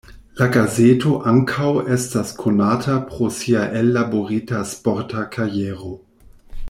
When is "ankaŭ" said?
1.31-1.67